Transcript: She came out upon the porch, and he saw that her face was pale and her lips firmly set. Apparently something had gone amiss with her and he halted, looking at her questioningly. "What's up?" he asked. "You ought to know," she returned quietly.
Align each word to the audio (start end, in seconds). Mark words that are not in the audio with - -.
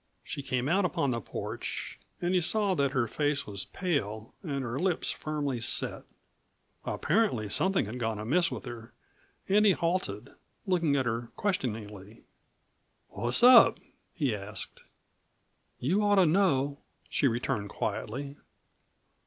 She 0.23 0.41
came 0.41 0.67
out 0.67 0.83
upon 0.83 1.11
the 1.11 1.21
porch, 1.21 1.99
and 2.19 2.33
he 2.33 2.41
saw 2.41 2.73
that 2.73 2.89
her 2.89 3.07
face 3.07 3.45
was 3.45 3.65
pale 3.65 4.33
and 4.41 4.63
her 4.63 4.79
lips 4.79 5.11
firmly 5.11 5.61
set. 5.61 6.05
Apparently 6.83 7.49
something 7.49 7.85
had 7.85 7.99
gone 7.99 8.17
amiss 8.17 8.49
with 8.49 8.65
her 8.65 8.93
and 9.47 9.63
he 9.63 9.73
halted, 9.73 10.31
looking 10.65 10.95
at 10.95 11.05
her 11.05 11.29
questioningly. 11.35 12.23
"What's 13.09 13.43
up?" 13.43 13.77
he 14.15 14.33
asked. 14.35 14.81
"You 15.77 16.01
ought 16.01 16.15
to 16.15 16.25
know," 16.25 16.79
she 17.07 17.27
returned 17.27 17.69
quietly. 17.69 18.37